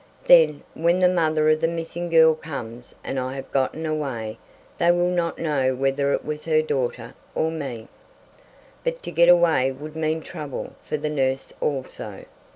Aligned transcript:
"Then, 0.23 0.63
when 0.73 0.97
the 0.97 1.07
mother 1.07 1.47
of 1.51 1.61
the 1.61 1.67
missing 1.67 2.09
girl 2.09 2.33
comes 2.33 2.95
and 3.03 3.19
I 3.19 3.35
have 3.35 3.51
gotten 3.51 3.85
away, 3.85 4.39
they 4.79 4.89
will 4.89 5.11
not 5.11 5.37
know 5.37 5.75
whether 5.75 6.11
it 6.11 6.25
was 6.25 6.43
her 6.45 6.63
daughter, 6.63 7.13
or 7.35 7.51
me." 7.51 7.87
But 8.83 9.03
to 9.03 9.11
get 9.11 9.29
away 9.29 9.71
would 9.71 9.95
mean 9.95 10.21
trouble 10.23 10.73
for 10.83 10.97
the 10.97 11.11
nurse 11.11 11.53
also. 11.61 12.25